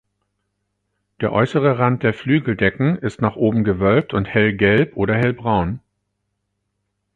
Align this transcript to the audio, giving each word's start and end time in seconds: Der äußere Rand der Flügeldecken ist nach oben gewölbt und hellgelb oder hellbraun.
Der 1.21 1.31
äußere 1.31 1.77
Rand 1.77 2.01
der 2.01 2.15
Flügeldecken 2.15 2.95
ist 2.97 3.21
nach 3.21 3.35
oben 3.35 3.63
gewölbt 3.63 4.15
und 4.15 4.25
hellgelb 4.25 4.97
oder 4.97 5.13
hellbraun. 5.15 5.79